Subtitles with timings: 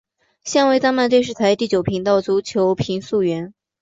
[0.43, 3.53] 现为丹麦电视台第九频道足球评述员。